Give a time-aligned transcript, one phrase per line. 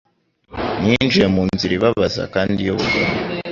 [0.81, 3.13] Ninjiye munzira ibabaza kandi yubugome